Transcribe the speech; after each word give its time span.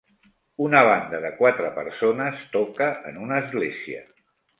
Una 0.67 0.79
banda 0.87 1.19
de 1.25 1.29
quatre 1.41 1.69
persones 1.75 2.41
toca 2.57 2.87
en 3.11 3.21
una 3.27 3.37
església. 3.43 4.01